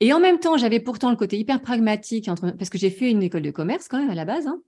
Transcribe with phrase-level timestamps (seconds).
[0.00, 3.22] Et en même temps, j'avais pourtant le côté hyper pragmatique, parce que j'ai fait une
[3.22, 4.46] école de commerce quand même à la base.
[4.46, 4.60] Hein.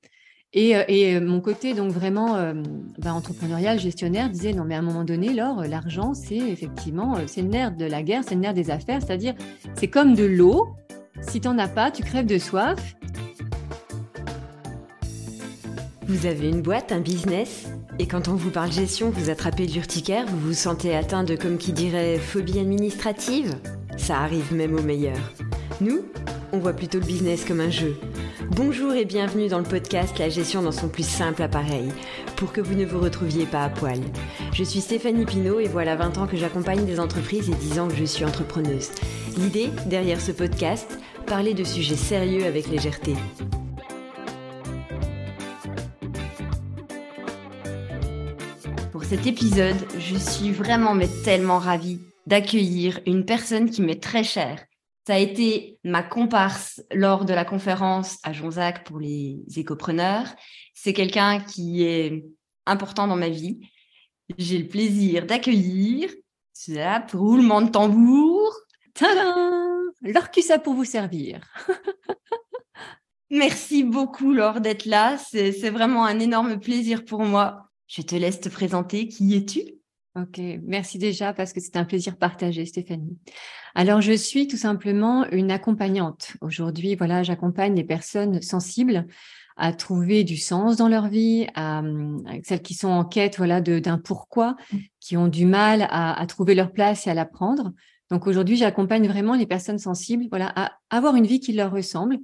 [0.53, 2.55] Et, euh, euh, mon côté donc vraiment euh,
[2.99, 7.43] bah, entrepreneurial, gestionnaire, disait non mais à un moment donné, Laure, l'argent c'est effectivement c'est
[7.43, 9.35] le nerf de la guerre, c'est le nerf des affaires, c'est-à-dire
[9.77, 10.69] c'est comme de l'eau.
[11.21, 12.97] Si t'en as pas, tu crèves de soif.
[16.09, 17.69] Vous avez une boîte, un business,
[18.01, 21.59] et quand on vous parle gestion, vous attrapez l'urticaire, vous vous sentez atteint de comme
[21.59, 23.55] qui dirait phobie administrative
[24.01, 25.31] Ça arrive même aux meilleurs.
[25.83, 26.07] Nous,
[26.53, 27.97] on voit plutôt le business comme un jeu
[28.51, 31.93] Bonjour et bienvenue dans le podcast La gestion dans son plus simple appareil,
[32.37, 34.01] pour que vous ne vous retrouviez pas à poil.
[34.55, 37.89] Je suis Stéphanie Pinault et voilà 20 ans que j'accompagne des entreprises et 10 ans
[37.89, 38.91] que je suis entrepreneuse.
[39.37, 43.15] L'idée, derrière ce podcast, parler de sujets sérieux avec légèreté.
[48.93, 54.25] Pour cet épisode, je suis vraiment mais tellement ravie d'accueillir une personne qui m'est très
[54.25, 54.65] chère
[55.11, 60.29] ça a été ma comparse lors de la conférence à Jonzac pour les écopreneurs.
[60.73, 62.25] C'est quelqu'un qui est
[62.65, 63.59] important dans ma vie.
[64.39, 66.11] J'ai le plaisir d'accueillir,
[67.09, 68.55] pour roulement de tambour.
[68.95, 69.91] Tadam
[70.43, 71.41] ça pour vous servir.
[73.31, 75.17] Merci beaucoup, Laure, d'être là.
[75.19, 77.69] C'est vraiment un énorme plaisir pour moi.
[77.89, 79.09] Je te laisse te présenter.
[79.09, 79.80] Qui es-tu?
[80.17, 83.17] Ok, merci déjà parce que c'est un plaisir partagé, Stéphanie.
[83.77, 86.33] Alors, je suis tout simplement une accompagnante.
[86.41, 89.07] Aujourd'hui, voilà, j'accompagne les personnes sensibles
[89.57, 91.83] à trouver du sens dans leur vie, à,
[92.43, 94.57] celles qui sont en quête, voilà, d'un pourquoi,
[94.99, 97.73] qui ont du mal à, trouver leur place et à l'apprendre.
[98.11, 102.19] Donc aujourd'hui, j'accompagne vraiment les personnes sensibles, voilà, à avoir une vie qui leur ressemble.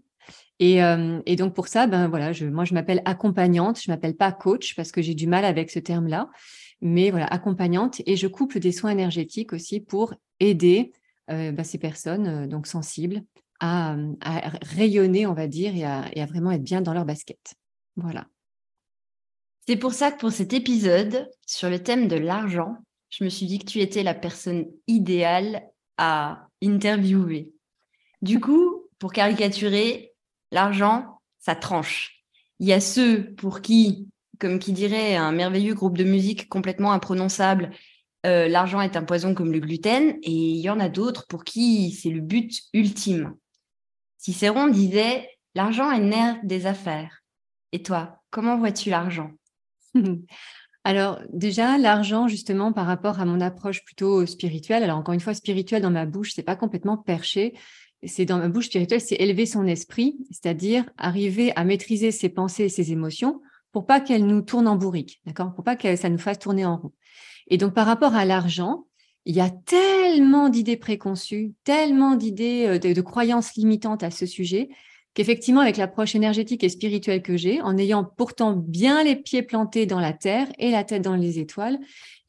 [0.58, 4.16] Et, euh, et donc pour ça, ben voilà, je, moi je m'appelle accompagnante, je m'appelle
[4.16, 6.30] pas coach parce que j'ai du mal avec ce terme-là
[6.80, 8.00] mais voilà, accompagnante.
[8.06, 10.92] Et je couple des soins énergétiques aussi pour aider
[11.30, 13.22] euh, bah, ces personnes euh, donc sensibles
[13.60, 13.96] à,
[14.62, 17.54] rayonner, on va dire, et à, vraiment être bien dans leur basket.
[17.96, 18.26] Voilà.
[19.66, 22.76] C'est pour ça que pour cet épisode sur le thème de l'argent,
[23.08, 25.62] je me suis dit que tu étais la personne idéale
[25.96, 27.52] à interviewer.
[28.22, 30.12] Du coup, pour caricaturer,
[30.52, 32.24] l'argent, ça tranche.
[32.58, 34.08] Il y a ceux pour qui
[34.38, 37.70] comme qui dirait un merveilleux groupe de musique complètement imprononçable,
[38.26, 41.44] euh, l'argent est un poison comme le gluten, et il y en a d'autres pour
[41.44, 43.34] qui c'est le but ultime.
[44.18, 47.22] Cicéron disait L'argent est nerf des affaires.
[47.72, 49.30] Et toi, comment vois-tu l'argent?
[50.84, 55.34] Alors déjà, l'argent, justement, par rapport à mon approche plutôt spirituelle, alors encore une fois,
[55.34, 57.54] spirituelle dans ma bouche, c'est pas complètement perché,
[58.04, 62.64] c'est dans ma bouche spirituelle, c'est élever son esprit, c'est-à-dire arriver à maîtriser ses pensées
[62.64, 63.40] et ses émotions
[63.76, 65.52] pour pas qu'elle nous tourne en bourrique, d'accord?
[65.52, 66.92] Pour pas que ça nous fasse tourner en rond.
[67.48, 68.86] Et donc, par rapport à l'argent,
[69.26, 74.70] il y a tellement d'idées préconçues, tellement d'idées, euh, de, croyances limitantes à ce sujet,
[75.12, 79.84] qu'effectivement, avec l'approche énergétique et spirituelle que j'ai, en ayant pourtant bien les pieds plantés
[79.84, 81.78] dans la terre et la tête dans les étoiles,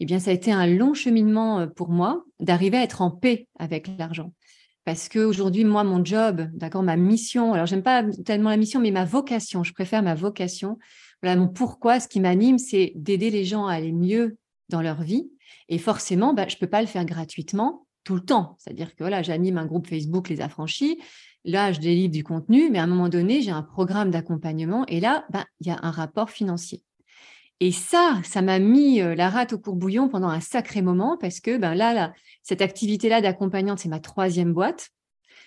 [0.01, 3.09] eh bien, ça a été un long cheminement euh, pour moi d'arriver à être en
[3.09, 4.33] paix avec l'argent.
[4.83, 8.91] Parce qu'aujourd'hui, moi, mon job, d'accord, ma mission, alors j'aime pas tellement la mission, mais
[8.91, 10.77] ma vocation, je préfère ma vocation,
[11.21, 14.37] voilà, mon pourquoi, ce qui m'anime, c'est d'aider les gens à aller mieux
[14.69, 15.29] dans leur vie.
[15.69, 18.55] Et forcément, bah, je ne peux pas le faire gratuitement tout le temps.
[18.59, 20.99] C'est-à-dire que voilà, j'anime un groupe Facebook Les Affranchis.
[21.43, 24.99] Là, je délivre du contenu, mais à un moment donné, j'ai un programme d'accompagnement et
[24.99, 26.83] là, bah, il y a un rapport financier.
[27.59, 31.39] Et ça, ça m'a mis euh, la rate au courbouillon pendant un sacré moment parce
[31.39, 32.13] que ben là, là
[32.43, 34.89] cette activité-là d'accompagnante, c'est ma troisième boîte.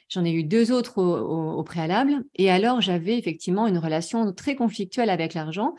[0.08, 2.24] J'en ai eu deux autres au, préalable.
[2.34, 5.74] Et alors, j'avais effectivement une relation très conflictuelle avec l'argent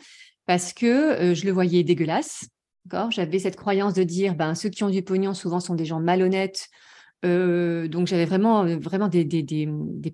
[0.46, 2.48] parce que euh, je le voyais dégueulasse.
[3.10, 6.00] J'avais cette croyance de dire, ben, ceux qui ont du pognon, souvent, sont des gens
[6.00, 6.68] malhonnêtes.
[7.26, 9.26] Euh, donc, j'avais vraiment, vraiment des,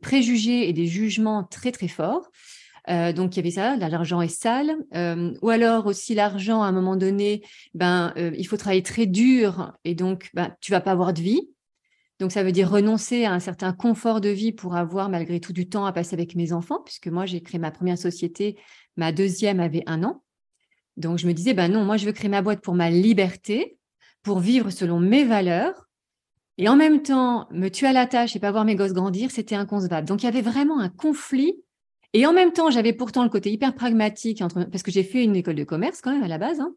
[0.02, 2.30] préjugés et des jugements très, très forts.
[2.90, 4.75] Euh, donc, il y avait ça, l'argent est sale.
[5.41, 7.41] ou alors aussi, l'argent, à un moment donné,
[7.74, 11.50] ben, il faut travailler très dur et donc, ben, tu vas pas avoir de vie.
[12.19, 15.53] Donc, ça veut dire renoncer à un certain confort de vie pour avoir malgré tout
[15.53, 18.57] du temps à passer avec mes enfants, puisque moi, j'ai créé ma première société,
[18.95, 20.24] ma deuxième avait un an.
[20.97, 23.77] Donc, je me disais, ben non, moi, je veux créer ma boîte pour ma liberté,
[24.24, 25.88] pour vivre selon mes valeurs.
[26.57, 29.30] Et en même temps, me tuer à la tâche et pas voir mes gosses grandir,
[29.30, 30.07] c'était inconcevable.
[30.07, 31.53] Donc, il y avait vraiment un conflit.
[32.13, 34.63] Et en même temps, j'avais pourtant le côté hyper pragmatique, entre...
[34.63, 36.59] parce que j'ai fait une école de commerce quand même à la base.
[36.59, 36.74] Hein.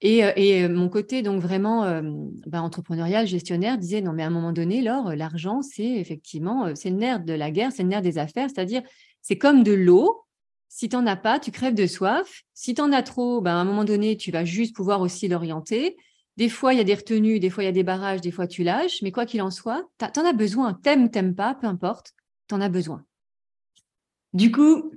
[0.00, 2.02] Et, euh, euh, mon côté, donc vraiment euh,
[2.46, 6.90] bah, entrepreneurial, gestionnaire, disait non, mais à un moment donné, Laure, l'argent, c'est effectivement, c'est
[6.90, 8.82] le nerf de la guerre, c'est le nerf des affaires, c'est-à-dire,
[9.22, 10.24] c'est comme de l'eau.
[10.68, 12.42] Si tu n'en as pas, tu crèves de soif.
[12.52, 15.28] Si tu en as trop, ben, à un moment donné, tu vas juste pouvoir aussi
[15.28, 15.96] l'orienter.
[16.36, 18.32] Des fois, il y a des retenues, des fois, il y a des barrages, des
[18.32, 19.00] fois, tu lâches.
[19.00, 20.74] Mais quoi qu'il en soit, tu en as besoin.
[20.74, 22.12] T'aimes t'aimes pas, peu importe,
[22.48, 23.04] tu as besoin.
[24.32, 24.90] Du coup,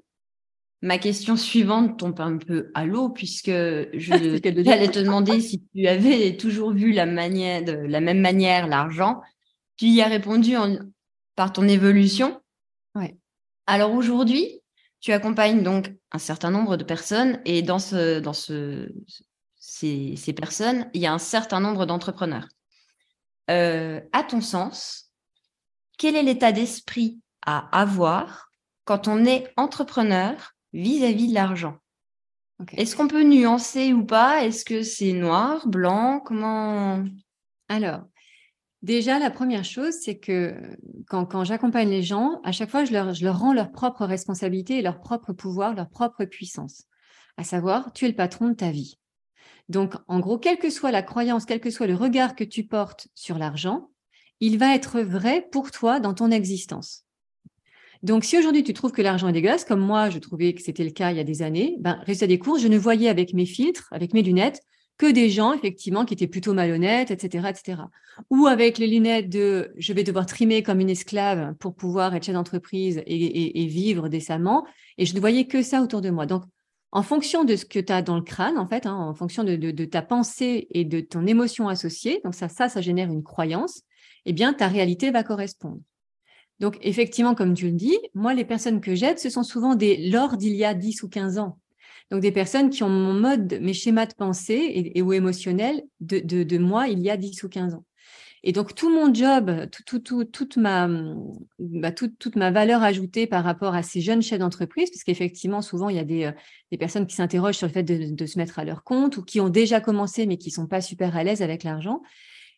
[0.82, 4.14] ma question suivante tombe un peu à l'eau puisque je
[4.72, 9.22] allais te demander si tu avais toujours vu la, manière, de la même manière l'argent.
[9.78, 10.56] Tu y as répondu
[11.36, 12.42] par ton évolution.
[12.96, 13.18] Ouais.
[13.66, 14.62] Alors aujourd'hui,
[15.00, 18.90] tu accompagnes donc un certain nombre de personnes et dans, ce, dans ce,
[19.60, 22.48] ces, ces personnes, il y a un certain nombre d'entrepreneurs.
[23.50, 25.12] Euh, à ton sens,
[25.98, 28.50] quel est l'état d'esprit à avoir
[28.86, 31.78] quand on est entrepreneur vis-à-vis de l'argent
[32.74, 34.46] Est-ce qu'on peut nuancer ou pas?
[34.46, 36.22] Est-ce que c'est noir, blanc?
[36.24, 37.04] Comment?
[37.68, 38.02] Alors,
[38.82, 40.56] déjà, la première chose, c'est que
[41.08, 44.06] quand, quand j'accompagne les gens, à chaque fois, je leur, je leur rends leur propre
[44.06, 46.86] responsabilité et leur propre pouvoir, leur propre puissance.
[47.38, 49.00] À savoir, tu es le patron de ta vie.
[49.70, 52.64] Donc, en gros, quelle que soit la croyance, quel que soit le regard que tu
[52.64, 53.90] portes sur l'argent,
[54.40, 57.07] il va être vrai pour toi dans ton existence.
[58.04, 60.84] Donc, si aujourd'hui tu trouves que l'argent est dégueulasse, comme moi, je trouvais que c'était
[60.84, 63.34] le cas il y a des années, ben, résultat des courses, je ne voyais avec
[63.34, 64.62] mes filtres, avec mes lunettes,
[64.98, 67.84] que des gens, effectivement, qui étaient plutôt malhonnêtes, etc., etc.
[68.32, 72.26] Ou avec les lunettes de je vais devoir trimer comme une esclave pour pouvoir être
[72.26, 74.66] chef d'entreprise et, vivre décemment.
[74.98, 76.26] Et je ne voyais que ça autour de moi.
[76.26, 76.44] Donc,
[76.92, 79.44] en fonction de ce que tu as dans le crâne, en fait, hein, en fonction
[79.44, 83.82] de, ta pensée et de ton émotion associée, donc ça, ça, ça génère une croyance,
[84.26, 85.80] eh bien, ta réalité va correspondre.
[86.60, 90.10] Donc, effectivement, comme tu le dis, moi, les personnes que j'aide, ce sont souvent des
[90.10, 91.60] lors d'il y a 10 ou 15 ans.
[92.10, 96.58] Donc, des personnes qui ont mon mode, mes schémas de pensée et, ou émotionnels de,
[96.58, 97.84] moi il y a 10 ou 15 ans.
[98.44, 100.88] Et donc, tout mon job, tout, tout, toute, ma,
[101.60, 105.90] bah, toute, ma valeur ajoutée par rapport à ces jeunes chefs d'entreprise, parce qu'effectivement, souvent,
[105.90, 106.32] il y a des, euh,
[106.72, 109.42] des personnes qui s'interrogent sur le fait de, se mettre à leur compte ou qui
[109.42, 112.02] ont déjà commencé, mais qui sont pas super à l'aise avec l'argent.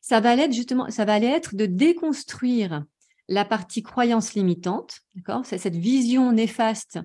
[0.01, 2.83] Ça va être justement, ça va aller être de déconstruire
[3.29, 6.99] la partie croyance limitante, d'accord C'est cette vision néfaste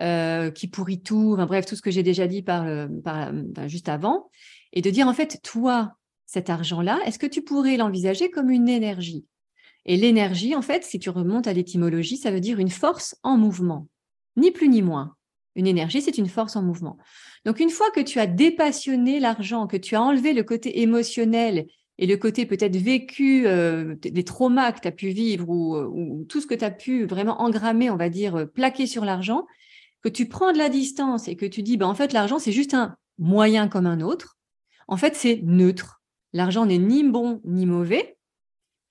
[0.00, 2.64] euh, qui pourrit tout, enfin, bref, tout ce que j'ai déjà dit par,
[3.66, 4.30] juste avant,
[4.72, 5.92] et de dire en fait, toi,
[6.26, 9.26] cet argent-là, est-ce que tu pourrais l'envisager comme une énergie?
[9.84, 13.36] Et l'énergie, en fait, si tu remontes à l'étymologie, ça veut dire une force en
[13.36, 13.88] mouvement,
[14.36, 15.16] ni plus ni moins.
[15.56, 16.98] Une énergie, c'est une force en mouvement.
[17.44, 21.66] Donc, une fois que tu as dépassionné l'argent, que tu as enlevé le côté émotionnel
[21.98, 26.24] et le côté peut-être vécu, euh, des traumas que tu as pu vivre ou, ou,
[26.24, 29.46] tout ce que tu as pu vraiment engrammer, on va dire, euh, plaquer sur l'argent,
[30.02, 32.52] que tu prends de la distance et que tu dis, bah, en fait, l'argent, c'est
[32.52, 34.36] juste un moyen comme un autre.
[34.88, 36.02] En fait, c'est neutre.
[36.32, 38.16] L'argent n'est ni bon ni mauvais.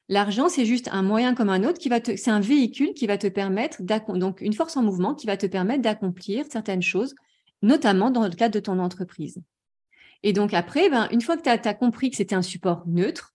[0.09, 3.07] L'argent, c'est juste un moyen comme un autre qui va te, c'est un véhicule qui
[3.07, 7.15] va te permettre, donc une force en mouvement qui va te permettre d'accomplir certaines choses,
[7.61, 9.41] notamment dans le cadre de ton entreprise.
[10.23, 13.33] Et donc après, ben, une fois que tu as, compris que c'était un support neutre,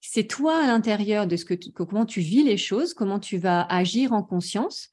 [0.00, 3.62] c'est toi à l'intérieur de ce que, comment tu vis les choses, comment tu vas
[3.62, 4.88] agir en conscience,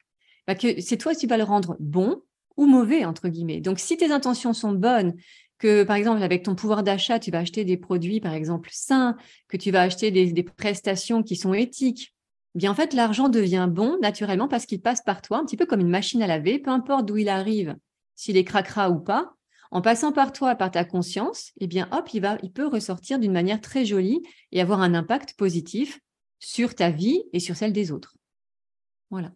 [0.47, 2.21] ben, que c'est toi qui vas le rendre bon
[2.57, 3.62] ou mauvais entre guillemets.
[3.62, 5.15] Donc si tes intentions sont bonnes,
[5.57, 9.15] que, par exemple, avec ton pouvoir d'achat, tu vas acheter des produits, par exemple, sains,
[9.47, 12.13] que tu vas acheter des, prestations qui sont éthiques,
[12.56, 15.65] bien, en fait, l'argent devient bon naturellement parce qu'il passe par toi, un petit peu
[15.65, 17.75] comme une machine à laver, peu importe d'où il arrive,
[18.15, 19.34] s'il est cracra ou pas,
[19.71, 23.19] en passant par toi, par ta conscience, eh bien, hop, il, va, il peut ressortir
[23.19, 24.21] d'une manière très jolie
[24.51, 26.00] et avoir un impact positif
[26.39, 28.15] sur ta vie et sur celle des autres.
[29.09, 29.31] Voilà.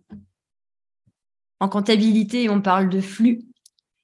[1.59, 3.41] En comptabilité, on parle de flux.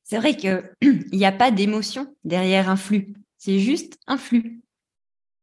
[0.03, 0.63] C'est vrai qu'il
[1.11, 3.13] n'y a pas d'émotion derrière un flux.
[3.37, 4.61] C'est juste un flux.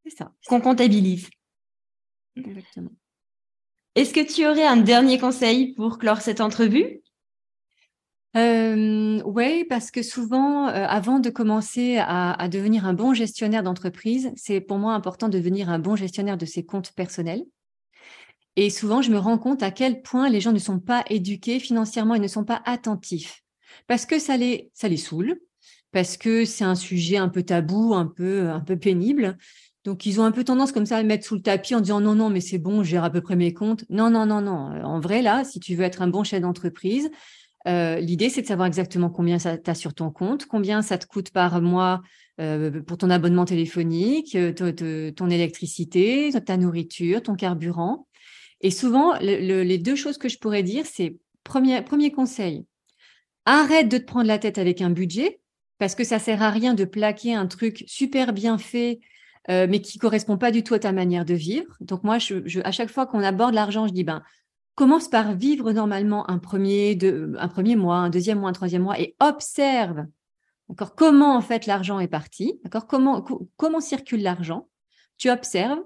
[0.04, 0.32] C'est ça.
[0.46, 1.28] Qu'on comptabilise.
[2.36, 2.90] Exactement.
[3.94, 7.01] Est-ce que tu aurais un dernier conseil pour clore cette entrevue?
[8.36, 14.32] Euh, Oui, parce que souvent, euh, avant de commencer à, devenir un bon gestionnaire d'entreprise,
[14.36, 17.44] c'est pour moi important de devenir un bon gestionnaire de ses comptes personnels.
[18.56, 21.58] Et souvent, je me rends compte à quel point les gens ne sont pas éduqués
[21.58, 23.42] financièrement et ne sont pas attentifs
[23.86, 25.38] parce que ça les, ça les saoule,
[25.92, 29.36] parce que c'est un sujet un peu tabou, un peu, un peu pénible.
[29.84, 32.00] Donc, ils ont un peu tendance comme ça à mettre sous le tapis en disant
[32.00, 33.84] non, non, mais c'est bon, je gère à peu près mes comptes.
[33.90, 34.84] Non, non, non, non.
[34.84, 37.10] En vrai, là, si tu veux être un bon chef d'entreprise,
[37.68, 41.06] euh, l'idée, c'est de savoir exactement combien ça as sur ton compte, combien ça te
[41.06, 42.02] coûte par mois
[42.40, 48.06] euh, pour ton abonnement téléphonique, euh, ton électricité, ta nourriture, ton carburant.
[48.60, 52.64] Et souvent, les deux choses que je pourrais dire, c'est premier, premier conseil,
[53.44, 55.40] Arrête de te prendre la tête avec un budget
[55.78, 59.00] parce que ça sert à rien de plaquer un truc super bien fait,
[59.48, 61.76] mais qui correspond pas du tout à ta manière de vivre.
[61.80, 62.18] Donc moi,
[62.62, 64.22] à chaque fois qu'on aborde l'argent, je dis ben
[64.74, 66.96] commence par vivre normalement un premier,
[67.76, 70.06] mois, un deuxième mois, un troisième mois et observe.
[70.68, 70.94] D'accord?
[70.94, 72.60] Comment en fait l'argent est parti?
[72.64, 72.86] D'accord?
[72.86, 74.68] Comment, circule l'argent?
[75.18, 75.82] Tu observes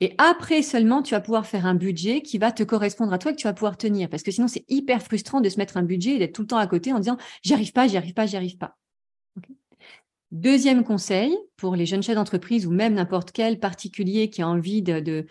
[0.00, 3.30] et après seulement, tu vas pouvoir faire un budget qui va te correspondre à toi
[3.30, 4.08] et que tu vas pouvoir tenir.
[4.08, 6.48] Parce que sinon, c'est hyper frustrant de se mettre un budget et d'être tout le
[6.48, 8.76] temps à côté en disant j'y arrive pas, j'y arrive pas, j'y arrive pas.
[10.32, 14.82] Deuxième conseil pour les jeunes chefs d'entreprise ou même n'importe quel particulier qui a envie
[14.82, 15.26] de,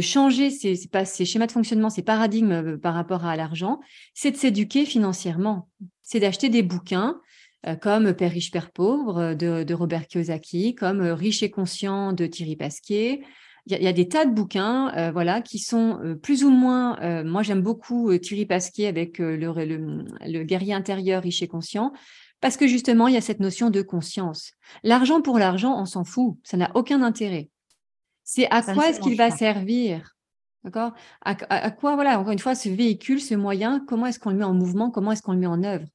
[0.00, 3.80] changer ses, ses, schémas de fonctionnement, ses paradigmes euh, par rapport à l'argent,
[4.14, 5.68] c'est de s'éduquer financièrement.
[6.02, 7.20] C'est d'acheter des bouquins
[7.66, 12.12] euh, comme Père riche, Père pauvre euh, de, de Robert Kiyosaki, comme Riche et conscient
[12.12, 13.22] de Thierry Pasquier,
[13.66, 17.22] il y, a des tas de bouquins, voilà, qui sont plus ou moins.
[17.22, 21.92] Moi, j'aime beaucoup Thierry Pasquier avec le, guerrier intérieur riche et conscient,
[22.40, 24.50] parce que justement, il y a cette notion de conscience.
[24.82, 27.50] L'argent pour l'argent, on s'en fout, ça n'a aucun intérêt.
[28.34, 30.16] C'est à quoi est-ce qu'il va servir
[30.64, 30.92] D'accord?
[31.22, 34.44] À, quoi, voilà, encore une fois, ce véhicule, ce moyen, comment est-ce qu'on le met
[34.44, 35.86] en mouvement, comment est-ce qu'on le met en œuvre?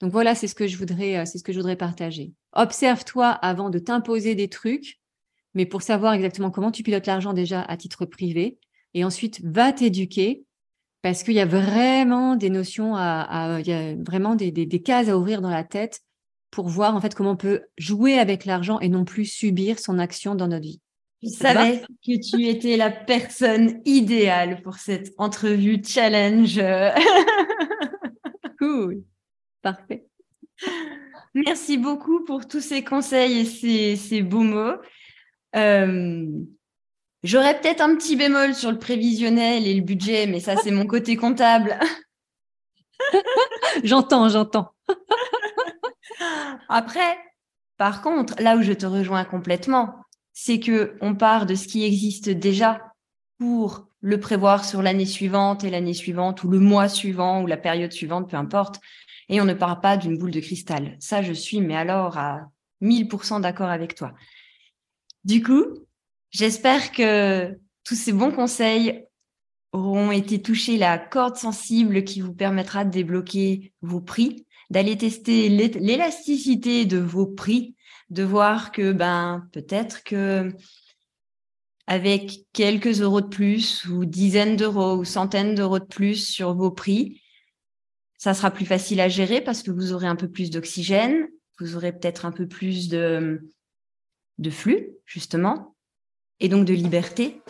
[0.00, 2.32] Donc voilà, c'est ce que je voudrais, c'est ce que je voudrais partager.
[2.52, 4.98] Observe-toi avant de t'imposer des trucs
[5.54, 8.58] mais pour savoir exactement comment tu pilotes l'argent déjà à titre privé,
[8.94, 10.44] et ensuite va t'éduquer
[11.02, 15.16] parce qu'il y a vraiment des notions à, il y a vraiment des, cases à
[15.16, 16.00] ouvrir dans la tête
[16.50, 19.98] pour voir en fait comment on peut jouer avec l'argent et non plus subir son
[19.98, 20.80] action dans notre vie.
[21.22, 26.60] Je savais que tu étais la personne idéale pour cette entrevue challenge.
[28.58, 29.02] cool.
[29.62, 30.06] Parfait.
[31.34, 34.76] Merci beaucoup pour tous ces conseils et ces, ces beaux mots.
[35.56, 36.26] Euh,
[37.22, 40.86] j'aurais peut-être un petit bémol sur le prévisionnel et le budget, mais ça, c'est mon
[40.86, 41.78] côté comptable.
[43.84, 44.72] j'entends, j'entends.
[46.68, 47.18] Après,
[47.76, 50.04] par contre, là où je te rejoins complètement,
[50.40, 52.94] c'est que on part de ce qui existe déjà
[53.38, 57.56] pour le prévoir sur l'année suivante et l'année suivante ou le mois suivant ou la
[57.56, 58.80] période suivante, peu importe.
[59.28, 60.96] Et on ne part pas d'une boule de cristal.
[61.00, 62.48] Ça, je suis, mais alors à
[62.82, 64.12] 1000% d'accord avec toi.
[65.24, 65.64] Du coup,
[66.30, 69.06] j'espère que tous ces bons conseils
[69.72, 75.48] auront été touchés la corde sensible qui vous permettra de débloquer vos prix, d'aller tester
[75.48, 77.74] l'élasticité de vos prix,
[78.10, 80.52] de voir que ben peut-être que
[81.86, 86.70] avec quelques euros de plus ou dizaines d'euros ou centaines d'euros de plus sur vos
[86.70, 87.22] prix,
[88.18, 91.28] ça sera plus facile à gérer parce que vous aurez un peu plus d'oxygène,
[91.60, 93.40] vous aurez peut-être un peu plus de
[94.38, 95.74] de flux, justement,
[96.40, 97.42] et donc de liberté.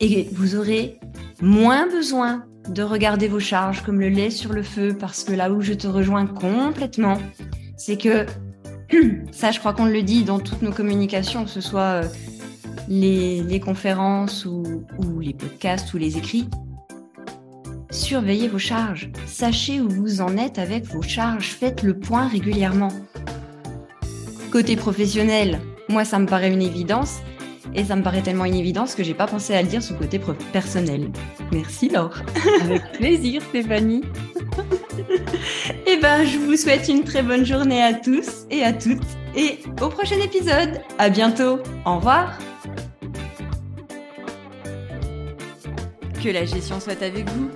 [0.00, 1.00] Et vous aurez
[1.40, 5.50] moins besoin de regarder vos charges comme le lait sur le feu, parce que là
[5.50, 7.18] où je te rejoins complètement,
[7.76, 8.26] c'est que,
[9.32, 12.08] ça je crois qu'on le dit dans toutes nos communications, que ce soit euh,
[12.88, 16.48] les, conférences ou, ou les podcasts ou les écrits,
[17.90, 22.92] surveillez vos charges, sachez où vous en êtes avec vos charges, faites le point régulièrement.
[24.50, 27.20] Côté professionnel, moi, ça me paraît une évidence.
[27.74, 29.94] Et ça me paraît tellement une évidence que j'ai pas pensé à le dire sous
[29.94, 30.18] côté
[30.52, 31.10] personnel.
[31.52, 32.16] Merci Laure.
[32.62, 34.02] Avec plaisir Stéphanie.
[35.86, 39.02] eh ben, je vous souhaite une très bonne journée à tous et à toutes.
[39.36, 40.80] Et au prochain épisode.
[40.98, 41.58] À bientôt.
[41.84, 42.38] Au revoir.
[46.22, 47.50] Que la gestion soit avec vous.